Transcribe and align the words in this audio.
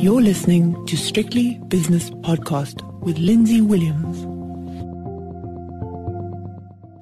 You're 0.00 0.22
listening 0.22 0.86
to 0.86 0.96
Strictly 0.96 1.60
Business 1.68 2.08
Podcast 2.08 2.82
with 3.02 3.18
Lindsay 3.18 3.60
Williams. 3.60 4.16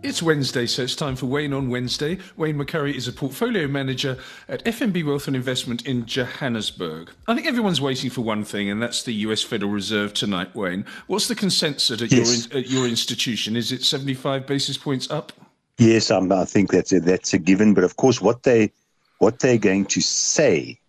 It's 0.03 0.21
Wednesday, 0.21 0.67
so 0.67 0.82
it's 0.82 0.96
time 0.96 1.14
for 1.14 1.26
Wayne 1.26 1.53
on 1.53 1.69
Wednesday. 1.69 2.19
Wayne 2.37 2.56
McCurrie 2.56 2.96
is 2.96 3.06
a 3.06 3.12
portfolio 3.12 3.69
manager 3.69 4.19
at 4.48 4.64
FNB 4.64 5.06
Wealth 5.06 5.29
and 5.29 5.37
Investment 5.37 5.87
in 5.87 6.06
Johannesburg. 6.06 7.12
I 7.29 7.37
think 7.37 7.46
everyone's 7.46 7.80
waiting 7.80 8.11
for 8.11 8.23
one 8.23 8.43
thing, 8.43 8.69
and 8.69 8.82
that's 8.82 9.05
the 9.05 9.15
US 9.15 9.45
Federal 9.45 9.71
Reserve 9.71 10.12
tonight, 10.12 10.53
Wayne. 10.57 10.85
What's 11.07 11.29
the 11.29 11.37
consensus 11.37 12.03
at, 12.03 12.11
yes. 12.11 12.49
your, 12.49 12.59
at 12.59 12.69
your 12.69 12.89
institution? 12.89 13.55
Is 13.55 13.71
it 13.71 13.85
75 13.85 14.45
basis 14.45 14.77
points 14.77 15.09
up? 15.09 15.33
Yes, 15.79 16.11
um, 16.11 16.33
I 16.33 16.45
think 16.45 16.73
that's 16.73 16.93
a, 16.93 16.99
that's 16.99 17.33
a 17.33 17.39
given. 17.39 17.75
But 17.75 17.85
of 17.85 17.95
course, 17.95 18.21
what 18.21 18.43
they 18.43 18.73
what 19.19 19.39
they're 19.39 19.57
going 19.57 19.85
to 19.85 20.01
say 20.01 20.80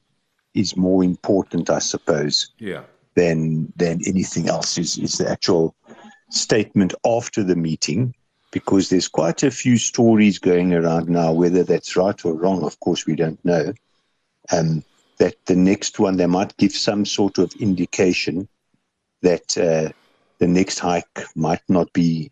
is 0.60 0.76
more 0.76 1.04
important, 1.04 1.70
I 1.70 1.80
suppose, 1.80 2.52
yeah. 2.60 2.84
than 3.16 3.72
than 3.76 4.02
anything 4.06 4.50
else. 4.50 4.78
Is 4.78 4.98
is 4.98 5.18
the 5.18 5.30
actual 5.30 5.76
statement 6.30 6.94
after 7.06 7.44
the 7.44 7.56
meeting, 7.56 8.14
because 8.52 8.90
there's 8.90 9.08
quite 9.08 9.44
a 9.44 9.52
few 9.52 9.78
stories 9.78 10.40
going 10.40 10.74
around 10.74 11.10
now. 11.10 11.32
Whether 11.32 11.64
that's 11.64 11.96
right 11.96 12.26
or 12.26 12.34
wrong, 12.34 12.64
of 12.64 12.80
course, 12.80 13.06
we 13.06 13.16
don't 13.16 13.44
know. 13.44 13.74
Um, 14.52 14.84
that 15.20 15.36
the 15.46 15.56
next 15.56 16.00
one 16.00 16.18
they 16.18 16.26
might 16.26 16.56
give 16.58 16.72
some 16.72 17.06
sort 17.06 17.38
of 17.38 17.54
indication 17.60 18.48
that 19.22 19.58
uh, 19.58 19.92
the 20.40 20.48
next 20.48 20.80
hike 20.80 21.20
might 21.36 21.62
not 21.68 21.92
be 21.94 22.32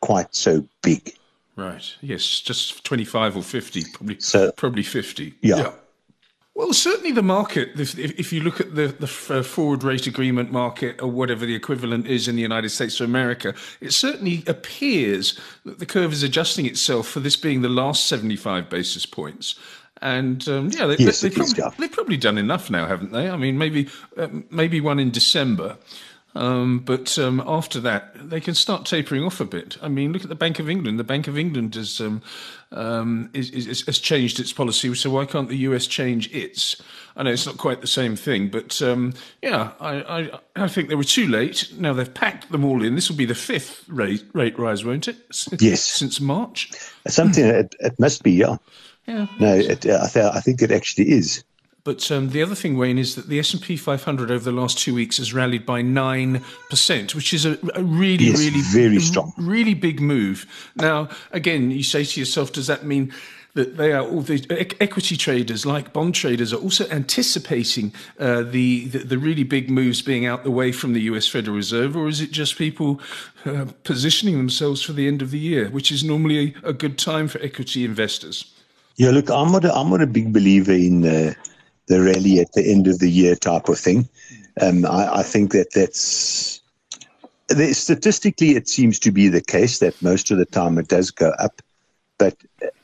quite 0.00 0.34
so 0.34 0.66
big. 0.82 1.14
Right. 1.54 1.94
Yes, 2.02 2.40
just 2.40 2.84
25 2.84 3.38
or 3.38 3.42
50, 3.42 3.84
probably 3.94 4.20
so, 4.20 4.52
probably 4.52 4.82
50. 4.82 5.34
Yeah. 5.40 5.56
yeah. 5.56 5.72
Well, 6.56 6.72
certainly 6.72 7.12
the 7.12 7.22
market, 7.22 7.78
if, 7.78 7.98
if 7.98 8.32
you 8.32 8.40
look 8.40 8.62
at 8.62 8.74
the, 8.74 8.86
the 8.86 9.38
uh, 9.38 9.42
forward 9.42 9.84
rate 9.84 10.06
agreement 10.06 10.50
market 10.50 11.02
or 11.02 11.10
whatever 11.10 11.44
the 11.44 11.54
equivalent 11.54 12.06
is 12.06 12.28
in 12.28 12.34
the 12.34 12.40
United 12.40 12.70
States 12.70 12.98
of 12.98 13.10
America, 13.10 13.54
it 13.82 13.92
certainly 13.92 14.42
appears 14.46 15.38
that 15.66 15.80
the 15.80 15.84
curve 15.84 16.14
is 16.14 16.22
adjusting 16.22 16.64
itself 16.64 17.08
for 17.08 17.20
this 17.20 17.36
being 17.36 17.60
the 17.60 17.68
last 17.68 18.06
75 18.06 18.70
basis 18.70 19.04
points. 19.04 19.56
And 20.00 20.48
um, 20.48 20.70
yeah, 20.70 20.86
they, 20.86 20.96
yes, 20.96 21.20
they, 21.20 21.28
have 21.28 21.54
probably, 21.54 21.88
probably, 21.88 22.16
done 22.16 22.38
enough 22.38 22.70
now, 22.70 22.86
haven't 22.86 23.12
they? 23.12 23.28
I 23.28 23.36
mean, 23.36 23.58
maybe 23.58 23.88
uh, 24.16 24.28
maybe 24.50 24.80
one 24.80 24.98
in 24.98 25.10
December. 25.10 25.76
Um, 26.36 26.80
but 26.80 27.18
um, 27.18 27.42
after 27.46 27.80
that, 27.80 28.28
they 28.28 28.40
can 28.40 28.54
start 28.54 28.84
tapering 28.84 29.24
off 29.24 29.40
a 29.40 29.46
bit. 29.46 29.78
I 29.80 29.88
mean, 29.88 30.12
look 30.12 30.22
at 30.22 30.28
the 30.28 30.34
Bank 30.34 30.58
of 30.58 30.68
England. 30.68 30.98
The 30.98 31.04
Bank 31.04 31.28
of 31.28 31.38
England 31.38 31.74
has 31.76 31.98
um, 32.00 32.20
um 32.72 33.30
is, 33.32 33.50
is, 33.50 33.86
has 33.86 33.98
changed 33.98 34.38
its 34.38 34.52
policy, 34.52 34.94
so 34.94 35.10
why 35.10 35.24
can't 35.24 35.48
the 35.48 35.56
US 35.58 35.86
change 35.86 36.32
its? 36.34 36.80
I 37.16 37.22
know 37.22 37.30
it's 37.30 37.46
not 37.46 37.56
quite 37.56 37.80
the 37.80 37.86
same 37.86 38.16
thing, 38.16 38.50
but 38.50 38.82
um, 38.82 39.14
yeah, 39.40 39.72
I, 39.80 40.20
I, 40.20 40.30
I, 40.56 40.68
think 40.68 40.90
they 40.90 40.94
were 40.94 41.04
too 41.04 41.26
late. 41.26 41.72
Now 41.78 41.94
they've 41.94 42.12
packed 42.12 42.52
them 42.52 42.66
all 42.66 42.84
in. 42.84 42.94
This 42.94 43.08
will 43.08 43.16
be 43.16 43.24
the 43.24 43.34
fifth 43.34 43.88
rate, 43.88 44.24
rate 44.34 44.58
rise, 44.58 44.84
won't 44.84 45.08
it? 45.08 45.16
Yes. 45.58 45.80
Since 45.82 46.20
March. 46.20 46.70
Something 47.08 47.46
it, 47.46 47.74
it 47.80 47.98
must 47.98 48.22
be, 48.22 48.32
yeah. 48.32 48.56
Yeah. 49.06 49.26
No, 49.40 49.54
it, 49.54 49.86
I, 49.86 50.08
th- 50.08 50.16
I 50.16 50.40
think 50.40 50.60
it 50.60 50.70
actually 50.70 51.12
is. 51.12 51.42
But 51.86 52.10
um, 52.10 52.30
the 52.30 52.42
other 52.42 52.56
thing, 52.56 52.76
Wayne, 52.76 52.98
is 52.98 53.14
that 53.14 53.28
the 53.28 53.38
S 53.38 53.54
and 53.54 53.62
P 53.62 53.76
500 53.76 54.28
over 54.28 54.42
the 54.42 54.50
last 54.50 54.76
two 54.76 54.92
weeks 54.92 55.18
has 55.18 55.32
rallied 55.32 55.64
by 55.64 55.82
nine 55.82 56.42
percent, 56.68 57.14
which 57.14 57.32
is 57.32 57.46
a, 57.46 57.56
a 57.76 57.82
really, 57.84 58.24
yes, 58.24 58.40
really, 58.40 58.60
very 58.60 58.98
strong, 58.98 59.32
really 59.38 59.72
big 59.72 60.00
move. 60.00 60.46
Now, 60.74 61.08
again, 61.30 61.70
you 61.70 61.84
say 61.84 62.04
to 62.04 62.20
yourself, 62.20 62.52
does 62.52 62.66
that 62.66 62.84
mean? 62.84 63.12
that 63.54 63.78
they 63.78 63.90
are 63.92 64.02
all 64.02 64.20
the 64.20 64.44
equity 64.80 65.16
traders, 65.16 65.64
like 65.64 65.94
bond 65.94 66.14
traders, 66.14 66.52
are 66.52 66.58
also 66.58 66.86
anticipating 66.90 67.90
uh, 68.18 68.42
the, 68.42 68.84
the, 68.88 68.98
the 68.98 69.16
really 69.16 69.44
big 69.44 69.70
moves 69.70 70.02
being 70.02 70.26
out 70.26 70.44
the 70.44 70.50
way 70.50 70.70
from 70.70 70.92
the 70.92 71.00
U.S. 71.02 71.26
Federal 71.26 71.56
Reserve, 71.56 71.96
or 71.96 72.06
is 72.06 72.20
it 72.20 72.32
just 72.32 72.58
people 72.58 73.00
uh, 73.46 73.64
positioning 73.82 74.36
themselves 74.36 74.82
for 74.82 74.92
the 74.92 75.08
end 75.08 75.22
of 75.22 75.30
the 75.30 75.38
year, 75.38 75.70
which 75.70 75.90
is 75.90 76.04
normally 76.04 76.54
a, 76.62 76.68
a, 76.68 76.72
good 76.74 76.98
time 76.98 77.28
for 77.28 77.40
equity 77.40 77.82
investors? 77.82 78.44
Yeah, 78.96 79.10
look, 79.10 79.30
I'm 79.30 79.50
not 79.50 79.64
a, 79.64 79.74
I'm 79.74 79.88
not 79.88 80.02
a 80.02 80.06
big 80.06 80.34
believer 80.34 80.72
in. 80.72 81.06
Uh, 81.06 81.32
the 81.86 82.02
rally 82.02 82.40
at 82.40 82.52
the 82.52 82.70
end 82.70 82.86
of 82.86 82.98
the 82.98 83.10
year 83.10 83.36
type 83.36 83.68
of 83.68 83.78
thing. 83.78 84.08
Um, 84.60 84.84
I, 84.86 85.18
I, 85.18 85.22
think 85.22 85.52
that 85.52 85.72
that's 85.72 86.60
statistically 87.72 88.56
it 88.56 88.68
seems 88.68 88.98
to 89.00 89.12
be 89.12 89.28
the 89.28 89.42
case 89.42 89.78
that 89.80 90.00
most 90.02 90.30
of 90.30 90.38
the 90.38 90.46
time 90.46 90.78
it 90.78 90.88
does 90.88 91.10
go 91.10 91.30
up, 91.38 91.60
but 92.18 92.36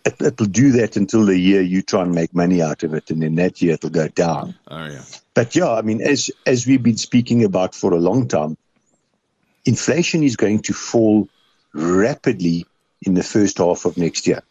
it, 0.05 0.39
will 0.39 0.47
do 0.47 0.71
that 0.73 0.97
until 0.97 1.25
the 1.25 1.39
year 1.39 1.63
you 1.63 1.83
try 1.83 2.03
and 2.03 2.15
make 2.15 2.35
money 2.35 2.61
out 2.61 2.83
of 2.83 2.95
it, 2.95 3.11
and 3.11 3.23
then 3.23 3.37
that 3.37 3.63
year 3.63 3.75
it'll 3.75 3.91
go 3.91 4.09
down. 4.09 4.55
Oh 4.69 4.85
yeah. 4.85 5.03
But 5.35 5.57
yeah, 5.57 5.73
I 5.73 5.83
mean, 5.83 6.03
as 6.03 6.31
as 6.47 6.67
we've 6.67 6.83
been 6.83 6.99
speaking 6.99 7.43
about 7.43 7.75
for 7.75 7.93
a 7.93 8.01
long 8.01 8.29
time, 8.29 8.57
inflation 9.65 10.23
is 10.23 10.37
going 10.37 10.61
to 10.63 10.75
fall 10.75 11.29
rapidly 11.73 12.67
in 13.01 13.15
the 13.15 13.23
first 13.23 13.59
half 13.59 13.87
of 13.87 13.97
next 13.97 14.27
year, 14.27 14.43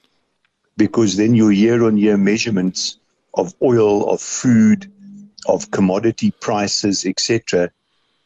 because 0.76 1.18
then 1.18 1.36
your 1.36 1.52
year-on-year 1.52 2.18
measurements 2.18 2.98
of 3.34 3.54
oil, 3.62 4.10
of 4.10 4.22
food, 4.22 4.92
of 5.48 5.72
commodity 5.72 6.32
prices, 6.40 7.06
etc., 7.06 7.72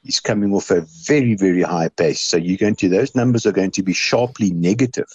is 0.03 0.19
coming 0.19 0.53
off 0.53 0.69
a 0.69 0.81
very, 1.05 1.35
very 1.35 1.63
high 1.63 1.89
pace. 1.89 2.21
So 2.21 2.37
you're 2.37 2.57
going 2.57 2.75
to 2.77 2.89
those 2.89 3.15
numbers 3.15 3.45
are 3.45 3.51
going 3.51 3.71
to 3.71 3.83
be 3.83 3.93
sharply 3.93 4.51
negative, 4.51 5.07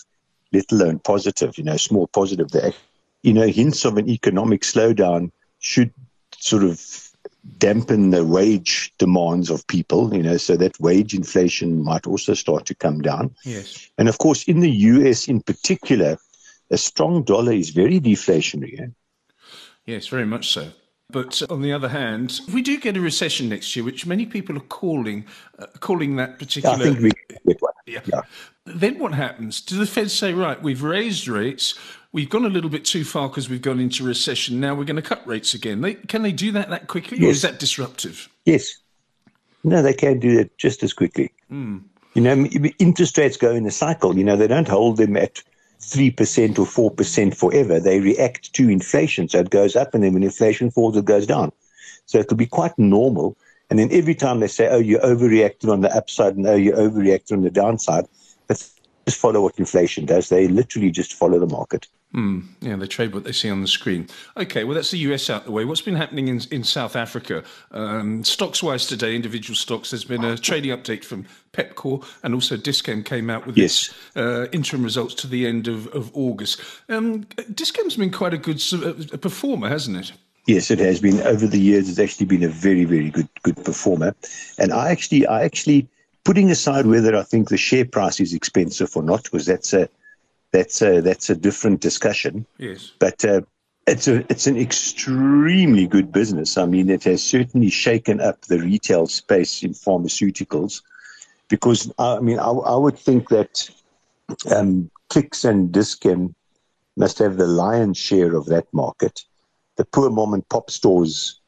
let 0.53 0.71
alone 0.73 0.99
positive. 0.99 1.57
You 1.57 1.65
know, 1.65 1.77
small 1.77 2.09
positive 2.09 2.51
there. 2.51 2.73
You 3.23 3.33
know, 3.33 3.47
hints 3.47 3.85
of 3.85 3.99
an 3.99 4.09
economic 4.09 4.63
slowdown 4.63 5.31
should 5.61 5.93
sort 6.39 6.65
of 6.65 6.81
dampen 7.59 8.11
the 8.11 8.25
wage 8.25 8.93
demands 8.99 9.51
of 9.51 9.67
people. 9.67 10.15
You 10.15 10.23
know, 10.23 10.37
so 10.37 10.57
that 10.57 10.81
wage 10.81 11.15
inflation 11.15 11.85
might 11.85 12.07
also 12.07 12.35
start 12.35 12.67
to 12.67 12.75
come 12.75 13.01
down. 13.01 13.35
Yes. 13.45 13.91
And 13.99 14.09
of 14.09 14.19
course, 14.19 14.45
in 14.45 14.61
the 14.61 14.71
U.S. 14.71 15.29
in 15.29 15.41
particular, 15.41 16.19
a 16.71 16.77
strong 16.77 17.23
dollar 17.23 17.53
is 17.53 17.71
very 17.71 18.01
deflationary. 18.01 18.81
Eh? 18.81 18.87
Yes, 19.91 20.07
very 20.07 20.25
much 20.25 20.51
so. 20.51 20.71
But 21.11 21.43
on 21.51 21.63
the 21.63 21.73
other 21.73 21.89
hand, 21.89 22.41
we 22.55 22.63
do 22.63 22.79
get 22.79 22.97
a 22.97 23.01
recession 23.01 23.49
next 23.49 23.75
year, 23.75 23.85
which 23.85 24.07
many 24.07 24.25
people 24.25 24.57
are 24.57 24.61
calling 24.69 25.27
uh, 25.59 25.67
calling 25.81 26.15
that 26.17 26.39
particular. 26.39 26.77
I 26.77 26.79
think 26.79 27.01
we. 27.01 27.11
Yeah. 27.87 28.01
yeah. 28.07 28.21
Then 28.65 29.01
what 29.01 29.13
happens? 29.13 29.61
Do 29.61 29.77
the 29.77 29.87
Fed 29.87 30.13
say, 30.13 30.33
right, 30.33 30.63
we've 30.63 30.85
raised 30.85 31.27
rates, 31.27 31.77
we've 32.13 32.31
gone 32.31 32.45
a 32.45 32.49
little 32.49 32.71
bit 32.71 32.85
too 32.85 33.05
far 33.05 33.29
because 33.29 33.51
we've 33.51 33.63
gone 33.63 33.81
into 33.81 34.05
recession. 34.05 34.61
Now 34.61 34.77
we're 34.77 34.85
going 34.85 34.95
to 34.95 35.03
cut 35.03 35.27
rates 35.27 35.55
again. 35.55 35.81
They, 35.81 35.95
can 35.95 36.23
they 36.23 36.31
do 36.31 36.53
that 36.53 36.71
that 36.71 36.87
quickly, 36.87 37.19
yes. 37.19 37.27
or 37.27 37.31
is 37.31 37.43
that 37.43 37.59
disruptive? 37.59 38.29
Yes. 38.45 38.77
No, 39.65 39.83
they 39.83 39.95
can 39.95 40.21
do 40.21 40.37
that 40.37 40.57
just 40.57 40.85
as 40.85 40.93
quickly. 40.93 41.33
Mm. 41.51 41.83
You 42.15 42.23
know, 42.23 42.45
interest 42.79 43.19
rates 43.19 43.37
go 43.37 43.53
in 43.53 43.67
a 43.67 43.73
cycle. 43.73 44.17
You 44.17 44.23
know, 44.23 44.37
they 44.37 44.47
don't 44.47 44.69
hold 44.69 44.99
them 44.99 45.17
at 45.17 45.43
3% 45.81 46.59
or 46.59 46.93
4% 46.93 47.35
forever. 47.35 47.81
They 47.81 48.01
react 48.01 48.53
to 48.55 48.69
inflation. 48.69 49.29
So 49.29 49.41
it 49.41 49.51
goes 49.51 49.77
up, 49.77 49.95
and 49.95 50.05
then 50.05 50.15
when 50.15 50.23
inflation 50.23 50.71
falls, 50.71 50.97
it 50.97 51.05
goes 51.05 51.27
down. 51.27 51.53
So 52.07 52.19
it'll 52.19 52.37
be 52.37 52.47
quite 52.47 52.79
normal. 52.79 53.37
And 53.71 53.79
then 53.79 53.89
every 53.93 54.15
time 54.15 54.41
they 54.41 54.49
say, 54.49 54.69
oh, 54.69 54.79
you 54.79 54.99
overreacted 54.99 55.71
on 55.71 55.81
the 55.81 55.95
upside 55.97 56.37
and 56.37 56.47
oh, 56.47 56.57
you 56.57 56.73
overreacted 56.73 57.33
on 57.33 57.43
the 57.43 57.51
downside, 57.51 58.07
just 58.49 58.81
follow 59.19 59.43
what 59.43 59.59
inflation 59.59 60.07
does. 60.07 60.29
They 60.29 60.49
literally 60.49 60.91
just 60.91 61.15
follow 61.15 61.39
the 61.39 61.47
market. 61.47 61.87
Mm, 62.15 62.45
yeah, 62.61 62.75
they 62.75 62.89
trade 62.89 63.15
what 63.15 63.23
they 63.23 63.31
see 63.31 63.49
on 63.49 63.61
the 63.61 63.69
screen. 63.69 64.09
Okay, 64.37 64.65
well, 64.65 64.75
that's 64.75 64.91
the 64.91 64.99
US 64.99 65.31
out 65.31 65.45
the 65.45 65.53
way. 65.53 65.65
What's 65.65 65.81
been 65.81 65.95
happening 65.95 66.27
in, 66.27 66.41
in 66.51 66.65
South 66.65 66.97
Africa? 66.97 67.45
Um, 67.71 68.25
stocks 68.25 68.63
wise 68.63 68.87
today, 68.87 69.15
individual 69.15 69.55
stocks, 69.55 69.91
there's 69.91 70.05
been 70.05 70.25
a 70.25 70.37
trading 70.37 70.77
update 70.77 71.05
from 71.05 71.27
Pepkor 71.53 72.05
and 72.25 72.35
also 72.35 72.57
Dis-Chem 72.57 73.05
came 73.05 73.31
out 73.31 73.47
with 73.47 73.57
yes. 73.57 73.89
its 73.89 74.17
uh, 74.17 74.47
interim 74.53 74.83
results 74.83 75.15
to 75.15 75.29
the 75.29 75.47
end 75.47 75.69
of, 75.69 75.87
of 75.89 76.11
August. 76.17 76.61
Um, 76.89 77.27
Dis-Chem's 77.55 77.97
been 77.97 78.11
quite 78.11 78.35
a 78.35 78.39
good 78.39 78.61
uh, 78.73 79.17
performer, 79.19 79.69
hasn't 79.69 79.97
it? 79.97 80.13
Yes, 80.47 80.71
it 80.73 80.81
has 80.81 81.01
been 81.01 81.21
over 81.21 81.47
the 81.47 81.61
years. 81.61 81.89
It's 81.89 82.01
actually 82.01 82.27
been 82.27 82.43
a 82.43 82.49
very, 82.49 82.85
very 82.85 83.11
good 83.11 83.29
good 83.43 83.63
performer. 83.65 84.17
And 84.59 84.73
I 84.73 84.91
actually, 84.91 85.27
I 85.27 85.45
actually, 85.45 85.87
putting 86.25 86.51
aside 86.51 86.87
whether 86.87 87.15
I 87.15 87.23
think 87.23 87.51
the 87.51 87.57
share 87.57 87.85
price 87.85 88.19
is 88.19 88.33
expensive 88.33 88.97
or 88.97 89.03
not, 89.03 89.23
because 89.23 89.47
that's 89.47 89.73
a 89.73 89.89
that's 90.53 90.83
a 90.83 91.01
that's 91.01 91.31
a 91.31 91.35
different 91.35 91.81
discussion. 91.81 92.47
Yes. 92.59 92.93
But 92.99 93.25
uh, 93.25 93.43
it's 93.87 94.09
a 94.09 94.25
it's 94.31 94.47
an 94.47 94.57
extremely 94.57 95.87
good 95.87 96.13
business. 96.13 96.59
I 96.59 96.67
mean, 96.67 96.91
it 96.91 97.05
has 97.05 97.23
certainly 97.23 97.71
shaken 97.71 98.21
up 98.21 98.43
the 98.43 98.59
retail 98.59 99.07
space 99.07 99.63
in 99.63 99.73
pharmaceuticals, 99.73 100.83
because 101.49 101.93
I 101.99 102.21
mean, 102.21 102.39
I, 102.39 102.51
I 102.51 102.77
would 102.77 102.99
think 102.99 103.29
that 103.29 103.71
um, 104.55 104.91
Clicks 105.09 105.45
and 105.45 105.73
Dis-Chem 105.73 106.35
must 106.97 107.19
have 107.19 107.37
the 107.37 107.47
lion's 107.47 107.99
share 107.99 108.35
of 108.37 108.47
that 108.47 108.67
market. 108.73 109.25
The 109.77 109.85
poor 109.85 110.11
mom 110.11 110.35
and 110.35 110.49
pop 110.49 110.71
stores 110.71 111.41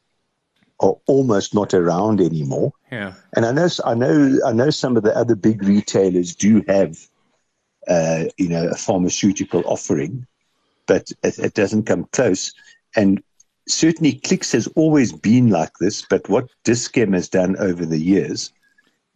are 0.80 0.96
almost 1.06 1.54
not 1.54 1.74
around 1.74 2.20
anymore. 2.20 2.72
Yeah. 2.90 3.14
And 3.36 3.46
I 3.46 3.52
know 3.52 3.68
I 3.84 3.94
know 3.94 4.38
I 4.44 4.52
know 4.52 4.70
some 4.70 4.96
of 4.96 5.02
the 5.02 5.16
other 5.16 5.36
big 5.36 5.62
retailers 5.62 6.34
do 6.34 6.64
have 6.66 6.98
uh, 7.88 8.24
you 8.36 8.48
know, 8.48 8.68
a 8.68 8.74
pharmaceutical 8.74 9.62
offering, 9.66 10.26
but 10.86 11.10
it, 11.22 11.38
it, 11.38 11.54
doesn't 11.54 11.84
come 11.84 12.04
close. 12.12 12.52
And 12.96 13.22
certainly 13.68 14.14
Clicks 14.14 14.52
has 14.52 14.66
always 14.68 15.12
been 15.12 15.50
like 15.50 15.78
this, 15.78 16.04
but 16.08 16.28
what 16.28 16.48
Dis-Chem 16.64 17.12
has 17.12 17.28
done 17.28 17.56
over 17.56 17.84
the 17.84 17.98
years 17.98 18.52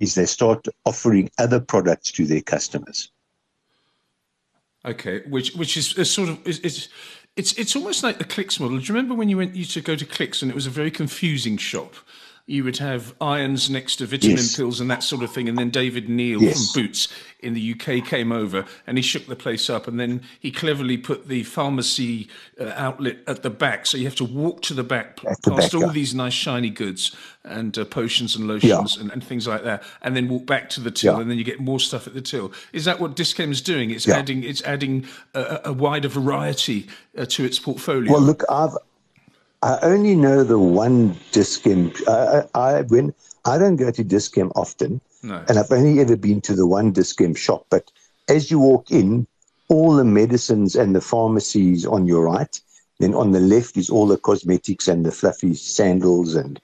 is 0.01 0.15
they 0.15 0.27
start 0.27 0.67
offering 0.85 1.31
other 1.39 1.61
products 1.61 2.13
to 2.13 2.27
their 2.27 2.43
customers. 2.43 3.11
Okay, 4.85 5.23
which 5.29 5.53
which 5.55 5.77
is 5.77 5.99
a 5.99 6.05
sort 6.05 6.29
of 6.29 6.47
is, 6.47 6.61
is 6.61 6.89
it's 7.35 7.53
it's 7.55 7.75
almost 7.75 8.05
like 8.05 8.19
the 8.19 8.25
Clicks 8.25 8.61
model. 8.61 8.79
Do 8.79 8.85
you 8.85 8.95
remember 8.95 9.15
when 9.15 9.29
you 9.29 9.37
went 9.37 9.57
used 9.57 9.73
to 9.73 9.81
go 9.81 9.97
to 9.97 10.05
Clicks 10.05 10.43
and 10.43 10.51
it 10.51 10.55
was 10.55 10.67
a 10.67 10.71
very 10.71 10.91
confusing 10.91 11.57
shop? 11.57 11.95
You 12.49 12.63
would 12.63 12.79
have 12.79 13.13
irons 13.21 13.69
next 13.69 13.97
to 13.97 14.07
vitamin 14.07 14.37
yes. 14.37 14.57
pills 14.57 14.81
and 14.81 14.89
that 14.89 15.03
sort 15.03 15.25
of 15.25 15.33
thing. 15.33 15.49
And 15.49 15.59
then 15.59 15.71
David 15.71 16.09
Kneale 16.09 16.41
yes. 16.41 16.71
from 16.73 16.83
Boots 16.83 17.09
in 17.41 17.55
the 17.55 17.75
UK 17.75 18.05
came 18.05 18.31
over 18.31 18.65
and 18.87 18.97
he 18.97 19.03
shook 19.03 19.27
the 19.27 19.35
place 19.35 19.69
up. 19.69 19.89
And 19.89 19.99
then 19.99 20.23
he 20.39 20.53
cleverly 20.53 20.97
put 20.97 21.27
the 21.27 21.43
pharmacy 21.43 22.29
uh, 22.61 22.73
outlet 22.77 23.19
at 23.27 23.43
the 23.43 23.51
back. 23.51 23.85
So 23.87 23.99
you 23.99 24.05
have 24.05 24.15
to 24.17 24.25
walk 24.25 24.63
to 24.63 24.75
the 24.75 24.85
back 24.85 25.19
at 25.25 25.25
past 25.25 25.43
the 25.43 25.51
back, 25.51 25.75
all 25.75 25.81
yeah. 25.83 25.93
these 25.93 26.15
nice 26.15 26.35
shiny 26.35 26.71
goods 26.71 27.17
and 27.43 27.77
uh, 27.77 27.85
potions 27.85 28.37
and 28.37 28.47
lotions 28.47 28.97
yeah. 28.97 29.03
and, 29.03 29.11
and, 29.11 29.25
things 29.25 29.49
like 29.49 29.65
that. 29.65 29.83
And 30.03 30.15
then 30.15 30.29
walk 30.29 30.47
back 30.47 30.71
to 30.71 30.81
the 30.81 30.93
till 30.93 31.15
yeah. 31.15 31.21
and 31.21 31.29
then 31.29 31.39
you 31.39 31.45
get 31.45 31.59
more 31.59 31.81
stuff 31.81 32.07
at 32.07 32.15
the 32.15 32.21
till. 32.21 32.53
Is 32.73 32.85
that 32.85 33.01
what 33.01 33.17
Dis-Chem's 33.17 33.61
doing? 33.61 33.91
It's 33.91 34.09
adding, 34.09 34.45
it's 34.45 34.63
adding 34.63 35.07
a, 35.35 35.63
a 35.67 35.73
wider 35.73 36.09
variety 36.09 36.89
uh, 37.19 37.27
to 37.27 37.45
its 37.45 37.59
portfolio. 37.59 38.13
Well, 38.13 38.23
look, 38.23 38.45
I've, 38.49 38.77
I 39.67 39.79
only 39.83 40.15
know 40.15 40.45
the 40.45 40.61
one 40.61 41.17
Dis-Chem. 41.33 41.93
I, 42.07 42.45
I 42.55 42.83
when 42.83 43.13
I 43.45 43.59
don't 43.59 43.75
go 43.75 43.91
to 43.91 44.05
Dis-Chem 44.05 44.53
often, 44.55 45.01
no. 45.25 45.45
and 45.49 45.59
I've 45.59 45.73
only 45.73 46.01
ever 46.01 46.17
been 46.17 46.41
to 46.43 46.55
the 46.55 46.69
one 46.69 46.93
Dis-Chem 46.93 47.35
shop. 47.35 47.67
But 47.69 47.91
as 48.29 48.49
you 48.49 48.61
walk 48.61 48.93
in, 48.93 49.27
all 49.69 49.97
the 49.97 50.05
medicines 50.05 50.77
and 50.77 50.95
the 50.95 51.01
pharmacies 51.01 51.85
on 51.85 52.07
your 52.07 52.27
right. 52.27 52.61
Then 53.01 53.13
on 53.15 53.33
the 53.33 53.41
left 53.41 53.77
is 53.77 53.91
all 53.91 54.07
the 54.07 54.17
cosmetics 54.17 54.87
and 54.87 55.05
the 55.05 55.11
fluffy 55.11 55.55
sandals 55.55 56.37
and 56.37 56.61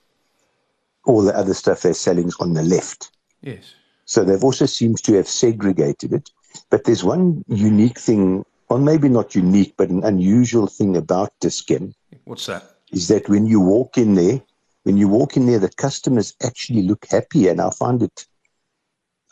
all 1.04 1.22
the 1.22 1.36
other 1.36 1.54
stuff 1.54 1.82
they're 1.82 1.94
selling 1.94 2.30
on 2.38 2.54
the 2.54 2.62
left. 2.62 3.10
Yes. 3.42 3.74
So 4.04 4.22
they've 4.22 4.44
also 4.44 4.66
seems 4.66 5.00
to 5.02 5.14
have 5.14 5.26
segregated 5.26 6.12
it. 6.12 6.30
But 6.70 6.84
there's 6.84 7.02
one 7.02 7.44
unique 7.48 7.98
thing, 7.98 8.44
or 8.68 8.78
maybe 8.78 9.08
not 9.08 9.34
unique, 9.34 9.74
but 9.76 9.90
an 9.90 10.04
unusual 10.04 10.68
thing 10.68 10.96
about 10.96 11.32
Dis-Chem. 11.40 11.94
What's 12.24 12.46
that? 12.46 12.71
Is 12.92 13.08
that 13.08 13.28
when 13.28 13.46
you 13.46 13.60
walk 13.60 13.98
in 13.98 14.14
there, 14.14 14.40
when 14.84 14.96
you 14.96 15.08
walk 15.08 15.36
in 15.36 15.46
there, 15.46 15.58
the 15.58 15.70
customers 15.70 16.34
actually 16.42 16.82
look 16.82 17.06
happy, 17.06 17.48
and 17.48 17.60
I 17.60 17.70
find 17.70 18.02
it, 18.02 18.26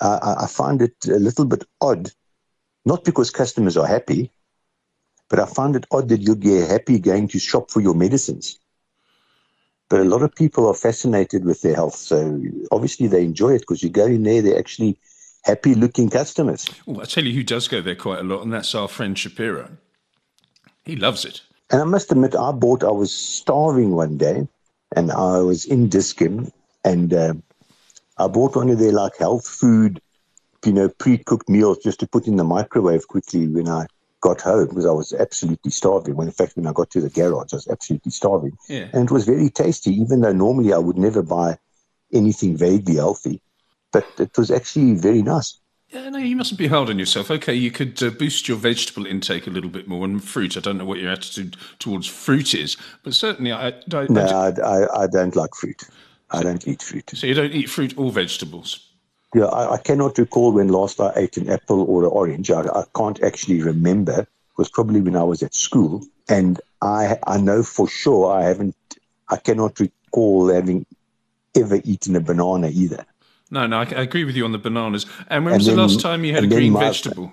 uh, 0.00 0.36
I 0.40 0.46
find 0.46 0.80
it 0.80 0.94
a 1.06 1.18
little 1.18 1.44
bit 1.44 1.64
odd, 1.80 2.10
not 2.84 3.04
because 3.04 3.30
customers 3.30 3.76
are 3.76 3.86
happy, 3.86 4.30
but 5.28 5.38
I 5.38 5.46
find 5.46 5.76
it 5.76 5.86
odd 5.90 6.08
that 6.08 6.20
you 6.20 6.34
get 6.34 6.70
happy 6.70 6.98
going 6.98 7.28
to 7.28 7.38
shop 7.38 7.70
for 7.70 7.80
your 7.80 7.94
medicines. 7.94 8.58
But 9.88 10.00
a 10.00 10.04
lot 10.04 10.22
of 10.22 10.34
people 10.34 10.68
are 10.68 10.74
fascinated 10.74 11.44
with 11.44 11.62
their 11.62 11.74
health, 11.74 11.96
so 11.96 12.40
obviously 12.70 13.08
they 13.08 13.24
enjoy 13.24 13.54
it 13.54 13.60
because 13.60 13.82
you 13.82 13.90
go 13.90 14.06
in 14.06 14.22
there, 14.22 14.40
they're 14.40 14.58
actually 14.58 14.98
happy-looking 15.42 16.10
customers. 16.10 16.66
Well, 16.86 17.00
I 17.00 17.04
tell 17.04 17.24
you 17.24 17.32
who 17.32 17.42
does 17.42 17.66
go 17.66 17.80
there 17.80 17.96
quite 17.96 18.20
a 18.20 18.22
lot, 18.22 18.42
and 18.42 18.52
that's 18.52 18.74
our 18.74 18.88
friend 18.88 19.18
Shapiro. 19.18 19.78
He 20.84 20.96
loves 20.96 21.24
it. 21.24 21.42
And 21.70 21.80
I 21.80 21.84
must 21.84 22.10
admit, 22.10 22.34
I 22.34 22.50
bought, 22.52 22.82
I 22.82 22.90
was 22.90 23.12
starving 23.12 23.92
one 23.92 24.16
day 24.16 24.46
and 24.96 25.12
I 25.12 25.38
was 25.38 25.64
in 25.64 25.88
Dis-Chem 25.88 26.50
and 26.84 27.14
uh, 27.14 27.34
I 28.18 28.26
bought 28.26 28.56
one 28.56 28.70
of 28.70 28.78
their 28.78 28.92
like 28.92 29.16
health 29.18 29.46
food, 29.46 30.00
you 30.64 30.72
know, 30.72 30.88
pre 30.88 31.18
cooked 31.18 31.48
meals 31.48 31.78
just 31.78 32.00
to 32.00 32.08
put 32.08 32.26
in 32.26 32.36
the 32.36 32.44
microwave 32.44 33.06
quickly 33.06 33.46
when 33.46 33.68
I 33.68 33.86
got 34.20 34.40
home 34.40 34.68
because 34.68 34.86
I 34.86 34.90
was 34.92 35.12
absolutely 35.12 35.70
starving. 35.70 36.16
When 36.16 36.28
in 36.28 36.32
fact, 36.32 36.56
when 36.56 36.66
I 36.66 36.72
got 36.72 36.90
to 36.90 37.00
the 37.00 37.08
garage, 37.08 37.52
I 37.52 37.56
was 37.56 37.68
absolutely 37.68 38.12
starving. 38.12 38.56
Yeah. 38.68 38.88
And 38.92 39.04
it 39.04 39.12
was 39.12 39.24
very 39.24 39.48
tasty, 39.48 39.92
even 39.92 40.20
though 40.20 40.32
normally 40.32 40.72
I 40.72 40.78
would 40.78 40.98
never 40.98 41.22
buy 41.22 41.58
anything 42.12 42.56
vaguely 42.56 42.96
healthy. 42.96 43.40
But 43.92 44.06
it 44.18 44.36
was 44.36 44.50
actually 44.50 44.94
very 44.94 45.22
nice. 45.22 45.58
Yeah, 45.90 46.08
no, 46.08 46.18
you 46.18 46.36
mustn't 46.36 46.58
be 46.58 46.68
hard 46.68 46.88
on 46.88 47.00
yourself. 47.00 47.32
Okay, 47.32 47.54
you 47.54 47.72
could 47.72 48.00
uh, 48.00 48.10
boost 48.10 48.46
your 48.46 48.56
vegetable 48.56 49.06
intake 49.06 49.48
a 49.48 49.50
little 49.50 49.70
bit 49.70 49.88
more 49.88 50.04
and 50.04 50.22
fruit. 50.22 50.56
I 50.56 50.60
don't 50.60 50.78
know 50.78 50.84
what 50.84 51.00
your 51.00 51.10
attitude 51.10 51.56
towards 51.80 52.06
fruit 52.06 52.54
is, 52.54 52.76
but 53.02 53.12
certainly 53.12 53.50
I. 53.50 53.68
I 53.92 54.06
no, 54.08 54.24
I, 54.24 54.50
I, 54.60 55.02
I, 55.02 55.06
don't 55.08 55.34
like 55.34 55.52
fruit. 55.54 55.82
I 56.30 56.44
don't 56.44 56.66
eat 56.68 56.80
fruit. 56.80 57.10
So 57.14 57.26
you 57.26 57.34
don't 57.34 57.52
eat 57.52 57.68
fruit 57.68 57.98
or 57.98 58.12
vegetables? 58.12 58.86
Yeah, 59.34 59.46
I, 59.46 59.74
I 59.74 59.78
cannot 59.78 60.16
recall 60.16 60.52
when 60.52 60.68
last 60.68 61.00
I 61.00 61.12
ate 61.16 61.36
an 61.36 61.50
apple 61.50 61.82
or 61.82 62.04
an 62.04 62.10
orange. 62.10 62.52
I, 62.52 62.62
I 62.62 62.84
can't 62.94 63.20
actually 63.24 63.60
remember. 63.60 64.20
It 64.20 64.28
was 64.58 64.70
probably 64.70 65.00
when 65.00 65.16
I 65.16 65.24
was 65.24 65.42
at 65.42 65.54
school, 65.54 66.04
and 66.28 66.60
I 66.82 67.18
I 67.26 67.40
know 67.40 67.64
for 67.64 67.88
sure 67.88 68.32
I 68.32 68.44
haven't. 68.44 68.76
I 69.28 69.38
cannot 69.38 69.80
recall 69.80 70.52
having 70.52 70.86
ever 71.56 71.80
eaten 71.82 72.14
a 72.14 72.20
banana 72.20 72.68
either. 72.68 73.04
No, 73.50 73.66
no, 73.66 73.78
I, 73.78 73.82
I, 73.82 74.02
agree 74.02 74.24
with 74.24 74.36
you 74.36 74.44
on 74.44 74.52
the 74.52 74.58
bananas. 74.58 75.06
And 75.28 75.44
when 75.44 75.54
and 75.54 75.60
was 75.60 75.66
then, 75.66 75.76
the 75.76 75.82
last 75.82 76.00
time 76.00 76.24
you 76.24 76.32
had 76.32 76.44
a 76.44 76.46
green 76.46 76.72
my, 76.72 76.80
vegetable? 76.80 77.32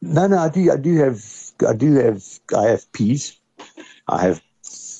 No, 0.00 0.26
no, 0.26 0.38
I 0.38 0.48
do. 0.48 0.72
I 0.72 0.76
do 0.76 0.96
have. 0.96 1.22
I 1.66 1.74
do 1.74 1.94
have. 1.96 2.24
I 2.56 2.68
have 2.68 2.90
peas. 2.92 3.36
I 4.08 4.22
have 4.22 4.42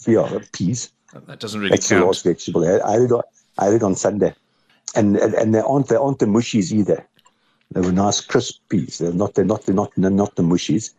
yeah, 0.07 0.39
peas. 0.53 0.91
That 1.27 1.41
doesn't 1.41 1.61
really 1.61 1.71
That's 1.71 1.89
count. 1.89 2.03
the 2.03 2.07
last 2.07 2.25
vegetable. 2.25 2.65
I, 2.65 2.81
I 2.87 2.93
had 2.93 3.03
it 3.03 3.13
on. 3.13 3.23
I 3.59 3.65
had 3.67 3.75
it 3.75 3.83
on 3.83 3.95
Sunday, 3.95 4.35
and 4.95 5.17
and, 5.17 5.35
and 5.35 5.55
they 5.55 5.61
aren't 5.61 5.89
they 5.89 5.97
aren't 5.97 6.19
the 6.19 6.27
mushies 6.27 6.73
either. 6.73 7.07
They 7.73 7.81
were 7.81 7.93
nice 7.93 8.21
crisp 8.21 8.61
peas. 8.69 8.99
They're 8.99 9.13
not. 9.13 9.35
They're 9.35 9.45
not. 9.45 9.65
They're 9.65 9.75
not. 9.75 9.93
They're 9.97 10.11
not 10.11 10.37
the 10.37 10.43
mushies. 10.43 10.93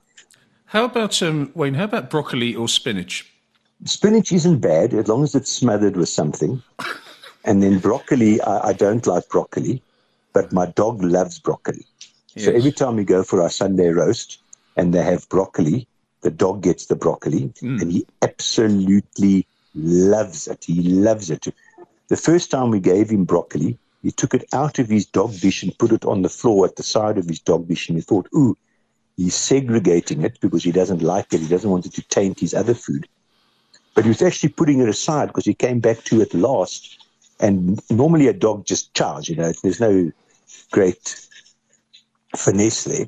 How 0.66 0.86
about 0.86 1.22
um, 1.22 1.52
Wayne? 1.54 1.76
How 1.76 1.84
about 1.84 2.10
broccoli 2.10 2.56
or 2.56 2.68
spinach? 2.68 3.28
Spinach 3.86 4.32
isn't 4.32 4.60
bad 4.60 4.94
as 4.94 5.08
long 5.08 5.24
as 5.24 5.36
it's 5.36 5.52
smothered 5.52 5.98
with 5.98 6.10
something. 6.10 6.62
And 7.44 7.64
then 7.64 7.80
broccoli, 7.80 8.42
I, 8.42 8.70
I 8.70 8.74
don't 8.74 9.06
like 9.08 9.28
broccoli, 9.30 9.82
but 10.34 10.52
my 10.52 10.68
dog 10.68 11.04
loves 11.04 11.40
broccoli. 11.40 11.86
Yes. 12.36 12.46
So 12.46 12.52
every 12.52 12.72
time 12.72 12.96
we 12.96 13.04
go 13.04 13.24
for 13.24 13.42
our 13.42 13.50
Sunday 13.50 13.90
roast 13.90 14.40
and 14.78 14.94
they 14.94 15.04
have 15.04 15.28
broccoli, 15.30 15.88
the 16.22 16.32
dog 16.32 16.62
gets 16.62 16.86
the 16.86 16.96
broccoli 16.96 17.50
mm. 17.62 17.82
and 17.82 17.92
he 17.92 18.06
absolutely 18.22 19.46
loves 19.74 20.48
it. 20.48 20.64
He 20.66 20.84
loves 20.84 21.30
it. 21.30 21.48
The 22.08 22.18
first 22.18 22.52
time 22.52 22.70
we 22.70 22.80
gave 22.80 23.10
him 23.10 23.26
broccoli, 23.26 23.78
he 24.04 24.12
took 24.12 24.34
it 24.34 24.46
out 24.54 24.80
of 24.80 24.88
his 24.88 25.06
dog 25.06 25.38
dish 25.40 25.64
and 25.64 25.78
put 25.78 25.92
it 25.92 26.06
on 26.06 26.22
the 26.22 26.30
floor 26.30 26.66
at 26.66 26.76
the 26.76 26.84
side 26.84 27.18
of 27.18 27.28
his 27.28 27.40
dog 27.40 27.68
dish. 27.68 27.90
And 27.90 27.98
he 27.98 28.02
thought, 28.02 28.28
ooh, 28.36 28.58
he's 29.18 29.36
segregating 29.36 30.24
it 30.24 30.40
because 30.42 30.64
he 30.64 30.72
doesn't 30.72 31.02
like 31.02 31.34
it. 31.34 31.42
He 31.42 31.48
doesn't 31.48 31.70
want 31.70 31.86
it 31.86 31.94
to 31.94 32.02
taint 32.04 32.40
his 32.40 32.54
other 32.54 32.74
food. 32.74 33.08
But 33.94 34.06
he 34.06 34.10
was 34.10 34.22
actually 34.22 34.50
putting 34.50 34.80
it 34.80 34.90
aside 34.90 35.28
because 35.28 35.46
he 35.46 35.54
came 35.54 35.80
back 35.80 36.04
to 36.06 36.22
it 36.22 36.34
last 36.34 36.98
and 37.42 37.82
normally 37.90 38.28
a 38.28 38.34
dog 38.34 38.66
just 38.66 38.94
chows, 38.94 39.28
you 39.28 39.36
know, 39.36 39.52
there's 39.64 39.80
no 39.80 40.12
great 40.72 41.28
finesse 42.36 42.86
there. 42.86 43.08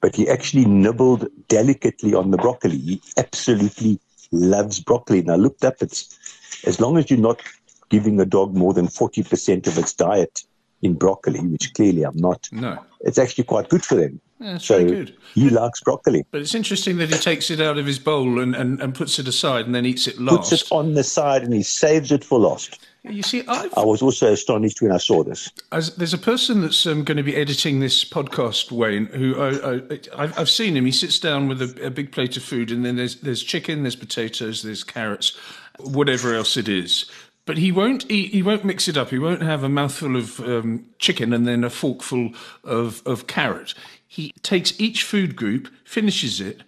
But 0.00 0.14
he 0.14 0.28
actually 0.28 0.64
nibbled 0.66 1.26
delicately 1.48 2.14
on 2.14 2.30
the 2.30 2.36
broccoli. 2.36 2.78
He 2.78 3.02
absolutely 3.16 3.98
loves 4.30 4.80
broccoli. 4.80 5.18
And 5.18 5.30
I 5.30 5.36
looked 5.36 5.64
up, 5.64 5.74
it's 5.80 6.16
as 6.64 6.80
long 6.80 6.96
as 6.96 7.10
you're 7.10 7.18
not 7.18 7.42
giving 7.88 8.20
a 8.20 8.24
dog 8.24 8.54
more 8.54 8.72
than 8.72 8.86
40% 8.86 9.66
of 9.66 9.78
its 9.78 9.92
diet 9.92 10.44
in 10.82 10.94
broccoli, 10.94 11.40
which 11.40 11.74
clearly 11.74 12.04
I'm 12.04 12.16
not. 12.16 12.48
No. 12.52 12.78
It's 13.00 13.18
actually 13.18 13.44
quite 13.44 13.68
good 13.68 13.84
for 13.84 13.96
them. 13.96 14.20
Yeah, 14.38 14.58
so 14.58 14.78
very 14.78 14.90
good. 14.90 15.16
He 15.34 15.48
likes 15.48 15.80
broccoli. 15.80 16.26
But 16.30 16.42
it's 16.42 16.54
interesting 16.54 16.98
that 16.98 17.08
he 17.08 17.18
takes 17.18 17.50
it 17.50 17.60
out 17.60 17.78
of 17.78 17.86
his 17.86 17.98
bowl 17.98 18.38
and, 18.38 18.54
and, 18.54 18.80
and 18.80 18.94
puts 18.94 19.18
it 19.18 19.26
aside 19.26 19.64
and 19.64 19.74
then 19.74 19.86
eats 19.86 20.06
it 20.06 20.20
last. 20.20 20.36
Puts 20.36 20.52
it 20.52 20.68
on 20.70 20.94
the 20.94 21.04
side 21.04 21.42
and 21.42 21.54
he 21.54 21.62
saves 21.62 22.12
it 22.12 22.22
for 22.22 22.38
last. 22.38 22.78
You 23.08 23.22
see, 23.22 23.44
I've, 23.46 23.72
i 23.76 23.84
was 23.84 24.02
also 24.02 24.32
astonished 24.32 24.82
when 24.82 24.92
I 24.92 24.96
saw 24.96 25.22
this. 25.22 25.50
As, 25.70 25.94
there's 25.96 26.14
a 26.14 26.18
person 26.18 26.62
that's 26.62 26.86
um, 26.86 27.04
going 27.04 27.16
to 27.16 27.22
be 27.22 27.36
editing 27.36 27.80
this 27.80 28.04
podcast, 28.04 28.72
Wayne, 28.72 29.06
who 29.06 29.40
I, 29.40 30.24
I, 30.24 30.26
have 30.28 30.50
seen 30.50 30.76
him. 30.76 30.84
He 30.84 30.92
sits 30.92 31.18
down 31.18 31.48
with 31.48 31.62
a, 31.62 31.86
a, 31.86 31.90
big 31.90 32.10
plate 32.10 32.36
of 32.36 32.42
food, 32.42 32.70
and 32.70 32.84
then 32.84 32.96
there's 32.96 33.16
there's 33.16 33.42
chicken, 33.42 33.82
there's 33.82 33.96
potatoes, 33.96 34.62
there's 34.62 34.82
carrots, 34.82 35.36
whatever 35.78 36.34
else 36.34 36.56
it 36.56 36.68
is. 36.68 37.10
But 37.44 37.58
he 37.58 37.70
won't 37.70 38.10
eat, 38.10 38.32
he 38.32 38.42
won't 38.42 38.64
mix 38.64 38.88
it 38.88 38.96
up. 38.96 39.10
He 39.10 39.20
won't 39.20 39.42
have 39.42 39.62
a 39.62 39.68
mouthful 39.68 40.16
of 40.16 40.40
um, 40.40 40.84
chicken 40.98 41.32
and 41.32 41.46
then 41.46 41.62
a 41.62 41.70
forkful 41.70 42.32
of, 42.64 43.02
of 43.06 43.28
carrot. 43.28 43.72
He 44.08 44.32
takes 44.42 44.78
each 44.80 45.04
food 45.04 45.36
group, 45.36 45.68
finishes 45.84 46.40
it, 46.40 46.62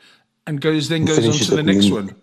and 0.47 0.61
goes 0.61 0.89
then 0.89 1.05
goes 1.05 1.27
on 1.27 1.35
to 1.35 1.57
the 1.57 1.63
next 1.65 1.91
one. 1.91 2.15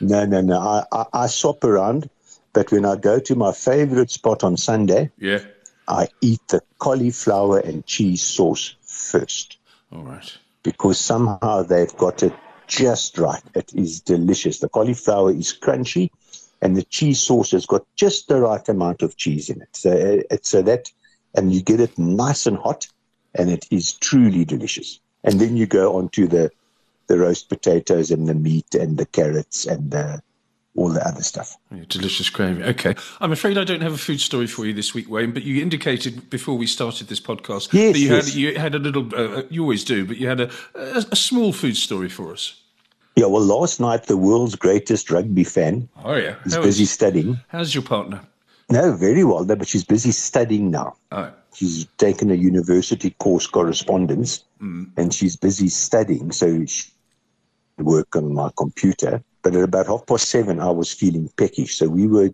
No, 0.00 0.26
no, 0.26 0.42
no. 0.42 0.58
I, 0.58 0.84
I, 0.92 1.04
I 1.14 1.26
swap 1.28 1.64
around 1.64 2.10
but 2.54 2.70
when 2.70 2.86
I 2.86 2.96
go 2.96 3.18
to 3.18 3.34
my 3.34 3.52
favorite 3.52 4.10
spot 4.10 4.42
on 4.44 4.56
Sunday, 4.56 5.10
yeah, 5.18 5.40
I 5.86 6.08
eat 6.22 6.40
the 6.48 6.62
cauliflower 6.78 7.58
and 7.58 7.84
cheese 7.84 8.22
sauce 8.22 8.76
first. 8.82 9.58
All 9.92 10.04
right. 10.04 10.38
Because 10.62 10.98
somehow 10.98 11.62
they've 11.62 11.94
got 11.96 12.22
it 12.22 12.32
just 12.66 13.18
right. 13.18 13.42
It 13.54 13.74
is 13.74 14.00
delicious. 14.00 14.60
The 14.60 14.70
cauliflower 14.70 15.32
is 15.32 15.52
crunchy, 15.52 16.10
and 16.62 16.76
the 16.76 16.84
cheese 16.84 17.20
sauce 17.20 17.50
has 17.50 17.66
got 17.66 17.84
just 17.96 18.28
the 18.28 18.40
right 18.40 18.66
amount 18.68 19.02
of 19.02 19.16
cheese 19.16 19.50
in 19.50 19.60
it. 19.60 19.68
So 19.72 19.90
uh, 19.90 20.22
it's 20.30 20.48
so 20.48 20.62
that, 20.62 20.90
and 21.34 21.52
you 21.52 21.60
get 21.60 21.80
it 21.80 21.98
nice 21.98 22.46
and 22.46 22.56
hot, 22.56 22.86
and 23.34 23.50
it 23.50 23.66
is 23.70 23.92
truly 23.92 24.44
delicious. 24.44 25.00
And 25.24 25.40
then 25.40 25.56
you 25.56 25.66
go 25.66 25.96
on 25.96 26.08
to 26.10 26.26
the 26.26 26.50
the 27.06 27.18
roast 27.18 27.50
potatoes 27.50 28.10
and 28.10 28.26
the 28.26 28.34
meat 28.34 28.74
and 28.74 28.96
the 28.96 29.04
carrots 29.04 29.66
and 29.66 29.90
the 29.90 30.22
all 30.76 30.88
the 30.88 31.06
other 31.06 31.22
stuff. 31.22 31.56
Yeah, 31.70 31.84
delicious 31.88 32.30
gravy. 32.30 32.62
Okay. 32.64 32.94
I'm 33.20 33.32
afraid 33.32 33.56
I 33.58 33.64
don't 33.64 33.80
have 33.80 33.92
a 33.92 33.98
food 33.98 34.20
story 34.20 34.46
for 34.46 34.66
you 34.66 34.72
this 34.72 34.94
week, 34.94 35.08
Wayne, 35.08 35.32
but 35.32 35.44
you 35.44 35.62
indicated 35.62 36.28
before 36.30 36.56
we 36.56 36.66
started 36.66 37.08
this 37.08 37.20
podcast 37.20 37.72
yes, 37.72 37.92
that 37.92 37.98
you, 37.98 38.08
yes. 38.08 38.26
had, 38.26 38.34
you 38.34 38.58
had 38.58 38.74
a 38.74 38.78
little, 38.78 39.08
uh, 39.14 39.42
you 39.50 39.62
always 39.62 39.84
do, 39.84 40.04
but 40.04 40.16
you 40.16 40.28
had 40.28 40.40
a, 40.40 40.50
a, 40.74 41.04
a, 41.12 41.16
small 41.16 41.52
food 41.52 41.76
story 41.76 42.08
for 42.08 42.32
us. 42.32 42.60
Yeah, 43.16 43.26
well, 43.26 43.42
last 43.42 43.78
night, 43.78 44.04
the 44.04 44.16
world's 44.16 44.56
greatest 44.56 45.10
rugby 45.10 45.44
fan 45.44 45.88
oh, 46.04 46.16
yeah. 46.16 46.34
is 46.44 46.56
busy 46.56 46.82
is, 46.82 46.90
studying. 46.90 47.38
How's 47.48 47.72
your 47.72 47.84
partner? 47.84 48.20
No, 48.70 48.92
very 48.96 49.22
well, 49.22 49.44
but 49.44 49.68
she's 49.68 49.84
busy 49.84 50.10
studying 50.10 50.70
now. 50.70 50.96
Oh. 51.12 51.32
She's 51.54 51.86
taken 51.98 52.32
a 52.32 52.34
university 52.34 53.10
course, 53.10 53.46
correspondence, 53.46 54.42
mm. 54.60 54.90
and 54.96 55.14
she's 55.14 55.36
busy 55.36 55.68
studying. 55.68 56.32
So 56.32 56.64
she 56.66 56.90
work 57.78 58.16
on 58.16 58.34
my 58.34 58.50
computer. 58.56 59.22
But 59.44 59.54
at 59.54 59.62
about 59.62 59.86
half 59.86 60.06
past 60.06 60.28
seven, 60.28 60.58
I 60.58 60.70
was 60.70 60.92
feeling 60.92 61.30
peckish. 61.36 61.76
So 61.76 61.86
we 61.88 62.08
were, 62.08 62.30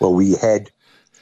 well, 0.00 0.14
we 0.14 0.32
had 0.32 0.70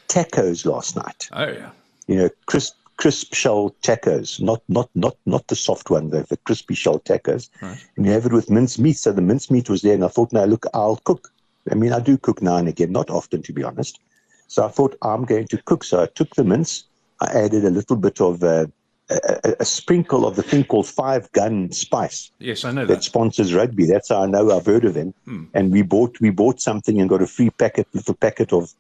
tacos 0.09 0.65
last 0.65 0.97
night. 0.97 1.29
Oh 1.33 1.49
yeah. 1.49 1.71
You 2.07 2.17
know, 2.17 2.31
crisp 2.47 2.77
crisp 2.97 3.35
shell 3.35 3.75
tacos, 3.83 4.41
not 4.41 4.63
not 4.69 4.89
not 4.95 5.17
not 5.27 5.49
the 5.49 5.57
soft 5.57 5.91
one 5.91 6.11
though, 6.11 6.23
the 6.23 6.37
crispy 6.39 6.75
shell 6.75 7.01
tacos. 7.01 7.51
Right. 7.61 7.85
And 7.97 8.07
you 8.07 8.13
have 8.13 8.25
it 8.25 8.33
with 8.33 8.49
mince 8.49 8.79
meat. 8.79 8.97
So 8.97 9.13
the 9.13 9.21
mince 9.21 9.51
meat 9.51 9.69
was 9.69 9.83
there, 9.83 9.95
and 9.95 10.05
I 10.05 10.09
thought, 10.09 10.33
now 10.33 10.45
look, 10.45 10.65
I'll 10.73 10.97
cook. 11.05 11.33
I 11.71 11.75
mean, 11.75 11.93
I 11.93 11.99
do 11.99 12.17
cook 12.17 12.41
now 12.41 12.57
and 12.57 12.69
again, 12.69 12.93
not 12.93 13.11
often 13.11 13.43
to 13.43 13.53
be 13.53 13.65
honest. 13.65 13.99
So 14.47 14.65
I 14.65 14.69
thought 14.69 14.97
I'm 15.03 15.25
going 15.25 15.49
to 15.49 15.59
cook. 15.63 15.83
So 15.83 16.01
I 16.05 16.07
took 16.07 16.37
the 16.37 16.45
mince, 16.45 16.85
I 17.21 17.27
added 17.27 17.65
a 17.65 17.71
little 17.71 17.97
bit 17.97 18.21
of 18.21 18.45
uh, 18.45 18.67
a, 19.09 19.57
a, 19.61 19.65
sprinkle 19.65 20.27
of 20.27 20.37
the 20.37 20.43
thing 20.43 20.65
called 20.65 20.87
five 20.87 21.31
gun 21.33 21.71
spice. 21.71 22.31
Yes, 22.39 22.65
I 22.65 22.73
know 22.73 22.87
that. 22.87 22.95
that 22.95 23.05
sponsors 23.05 23.55
rugby. 23.55 23.87
That's 23.87 24.09
how 24.09 24.23
I 24.23 24.27
know 24.27 24.51
I've 24.51 24.67
heard 24.67 24.85
of 24.85 24.95
them. 24.95 25.15
Hmm. 25.25 25.45
And 25.55 25.73
we 25.73 25.83
bought 25.83 26.21
we 26.21 26.31
bought 26.31 26.61
something 26.61 27.01
and 27.01 27.09
got 27.09 27.23
a 27.23 27.27
free 27.27 27.51
packet, 27.51 27.87
little 27.93 28.15
packet 28.15 28.53
of 28.53 28.73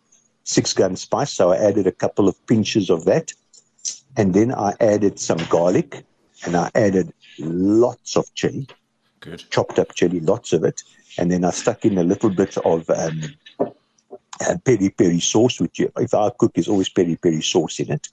six 0.44 0.72
gun 0.72 0.96
spice. 0.96 1.32
So 1.32 1.52
I 1.52 1.58
added 1.58 1.86
a 1.86 1.92
couple 1.92 2.28
of 2.28 2.46
pinches 2.46 2.90
of 2.90 3.04
that, 3.04 3.32
and 4.16 4.34
then 4.34 4.52
I 4.52 4.74
added 4.80 5.20
some 5.20 5.38
garlic, 5.48 6.04
and 6.44 6.56
I 6.56 6.70
added 6.74 7.12
lots 7.38 8.16
of 8.16 8.32
chili, 8.34 8.66
good 9.20 9.44
chopped 9.50 9.78
up 9.78 9.94
chili, 9.94 10.20
lots 10.20 10.52
of 10.52 10.64
it, 10.64 10.82
and 11.18 11.30
then 11.30 11.44
I 11.44 11.50
stuck 11.50 11.84
in 11.84 11.98
a 11.98 12.04
little 12.04 12.30
bit 12.30 12.56
of. 12.58 12.88
Um, 12.90 13.22
uh, 14.38 14.54
peri 14.66 14.90
peri 14.90 15.18
sauce, 15.18 15.62
which 15.62 15.80
if 15.80 16.12
I 16.12 16.28
cook 16.38 16.52
is 16.56 16.68
always 16.68 16.90
peri 16.90 17.16
peri 17.16 17.40
sauce 17.40 17.80
in 17.80 17.90
it 17.90 18.10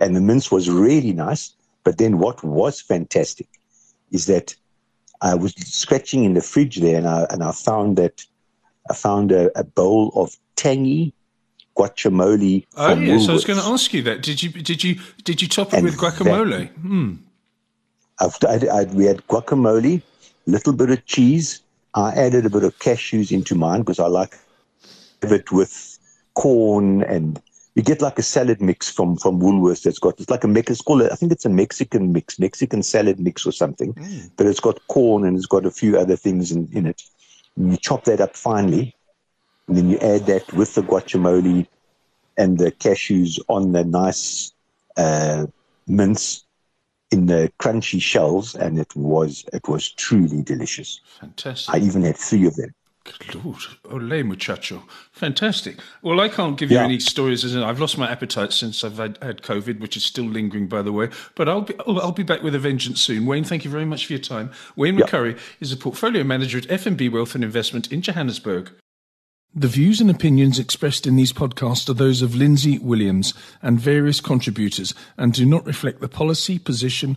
and 0.00 0.14
the 0.16 0.20
mince 0.20 0.50
was 0.50 0.68
really 0.70 1.12
nice. 1.12 1.54
But 1.84 1.98
then 1.98 2.18
what 2.18 2.42
was 2.42 2.80
fantastic 2.80 3.48
is 4.10 4.26
that 4.26 4.54
I 5.20 5.34
was 5.34 5.52
scratching 5.54 6.24
in 6.24 6.34
the 6.34 6.40
fridge 6.40 6.76
there, 6.76 6.96
and 6.96 7.08
I 7.08 7.26
and 7.30 7.42
I 7.42 7.52
found 7.52 7.96
that 7.98 8.24
I 8.90 8.94
found 8.94 9.32
a, 9.32 9.56
a 9.58 9.64
bowl 9.64 10.12
of 10.14 10.36
tangy 10.56 11.12
guacamole. 11.76 12.66
Oh 12.76 12.94
yes, 12.94 13.22
Woolworths. 13.22 13.28
I 13.28 13.32
was 13.32 13.44
going 13.44 13.58
to 13.58 13.64
ask 13.66 13.92
you 13.92 14.02
that. 14.02 14.22
Did 14.22 14.42
you 14.42 14.50
did 14.50 14.82
you 14.84 15.00
did 15.24 15.42
you 15.42 15.48
top 15.48 15.68
it 15.68 15.74
and 15.74 15.84
with 15.84 15.96
guacamole? 15.96 16.68
That, 16.68 16.80
hmm. 16.80 17.14
I, 18.20 18.80
I, 18.80 18.84
we 18.84 19.04
had 19.06 19.26
guacamole, 19.26 20.02
little 20.46 20.72
bit 20.72 20.90
of 20.90 21.04
cheese. 21.06 21.60
I 21.94 22.12
added 22.12 22.46
a 22.46 22.50
bit 22.50 22.64
of 22.64 22.78
cashews 22.78 23.32
into 23.32 23.54
mine 23.54 23.80
because 23.80 23.98
I 23.98 24.06
like 24.06 24.36
it 25.22 25.52
with 25.52 25.98
corn 26.34 27.02
and 27.02 27.40
you 27.74 27.82
get 27.82 28.00
like 28.00 28.18
a 28.18 28.22
salad 28.22 28.60
mix 28.60 28.88
from 28.88 29.16
from 29.16 29.40
Woolworths 29.40 29.82
that's 29.82 29.98
got 29.98 30.20
it's 30.20 30.30
like 30.30 30.44
a. 30.44 30.50
It's 30.56 30.80
called 30.80 31.02
I 31.02 31.16
think 31.16 31.32
it's 31.32 31.44
a 31.44 31.50
Mexican 31.50 32.12
mix, 32.12 32.38
Mexican 32.38 32.82
salad 32.82 33.18
mix 33.18 33.46
or 33.46 33.52
something. 33.52 33.94
Mm. 33.94 34.30
But 34.36 34.46
it's 34.46 34.60
got 34.60 34.86
corn 34.88 35.24
and 35.24 35.36
it's 35.36 35.46
got 35.46 35.66
a 35.66 35.70
few 35.70 35.98
other 35.98 36.16
things 36.16 36.52
in, 36.52 36.68
in 36.72 36.86
it. 36.86 37.02
And 37.56 37.72
you 37.72 37.76
chop 37.76 38.04
that 38.04 38.20
up 38.20 38.36
finely, 38.36 38.94
and 39.66 39.76
then 39.76 39.90
you 39.90 39.98
add 39.98 40.26
that 40.26 40.52
with 40.52 40.74
the 40.74 40.82
guacamole 40.82 41.66
and 42.36 42.58
the 42.58 42.70
cashews 42.72 43.38
on 43.48 43.72
the 43.72 43.84
nice 43.84 44.52
uh, 44.96 45.46
mince 45.86 46.44
in 47.10 47.26
the 47.26 47.52
crunchy 47.60 48.00
shells, 48.00 48.54
and 48.54 48.78
it 48.78 48.94
was 48.94 49.44
it 49.52 49.68
was 49.68 49.90
truly 49.90 50.42
delicious. 50.42 51.00
Fantastic. 51.20 51.74
I 51.74 51.78
even 51.78 52.02
had 52.02 52.16
three 52.16 52.46
of 52.46 52.54
them. 52.54 52.72
Good 53.04 53.34
Lord. 53.44 53.58
Oh, 53.84 53.96
Ole, 53.96 54.22
muchacho. 54.22 54.82
Fantastic. 55.12 55.76
Well, 56.00 56.20
I 56.20 56.28
can't 56.30 56.56
give 56.56 56.70
you 56.70 56.78
Yeah. 56.78 56.84
any 56.84 56.98
stories. 56.98 57.44
As 57.44 57.54
in, 57.54 57.62
I've 57.62 57.78
lost 57.78 57.98
my 57.98 58.10
appetite 58.10 58.52
since 58.52 58.82
I've 58.82 58.96
had, 58.96 59.18
had 59.20 59.42
COVID, 59.42 59.78
which 59.80 59.96
is 59.96 60.04
still 60.04 60.24
lingering, 60.24 60.68
by 60.68 60.80
the 60.80 60.90
way. 60.92 61.10
But 61.34 61.48
I'll 61.48 61.60
be, 61.62 61.74
I'll, 61.86 62.12
be 62.12 62.22
back 62.22 62.42
with 62.42 62.54
a 62.54 62.58
vengeance 62.58 63.02
soon. 63.02 63.26
Wayne, 63.26 63.44
thank 63.44 63.64
you 63.64 63.70
very 63.70 63.84
much 63.84 64.06
for 64.06 64.14
your 64.14 64.20
time. 64.20 64.50
Wayne 64.74 64.96
Yeah. 64.98 65.04
McCurrie 65.04 65.38
is 65.60 65.70
a 65.70 65.76
portfolio 65.76 66.24
manager 66.24 66.56
at 66.56 66.64
FNB 66.70 67.10
Wealth 67.10 67.34
and 67.34 67.44
Investment 67.44 67.92
in 67.92 68.00
Johannesburg. 68.00 68.70
The 69.56 69.68
views 69.68 70.00
and 70.00 70.10
opinions 70.10 70.58
expressed 70.58 71.06
in 71.06 71.14
these 71.14 71.32
podcasts 71.32 71.88
are 71.88 71.94
those 71.94 72.22
of 72.22 72.34
Lindsay 72.34 72.78
Williams 72.78 73.34
and 73.62 73.78
various 73.78 74.20
contributors 74.20 74.94
and 75.16 75.32
do 75.32 75.44
not 75.46 75.64
reflect 75.64 76.00
the 76.00 76.08
policy, 76.08 76.58
position, 76.58 77.16